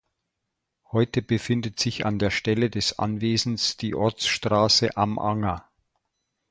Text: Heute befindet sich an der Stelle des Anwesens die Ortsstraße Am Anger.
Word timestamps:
Heute 0.91 1.21
befindet 1.21 1.79
sich 1.79 2.07
an 2.07 2.17
der 2.17 2.31
Stelle 2.31 2.71
des 2.71 2.97
Anwesens 2.97 3.77
die 3.77 3.93
Ortsstraße 3.93 4.97
Am 4.97 5.19
Anger. 5.19 5.69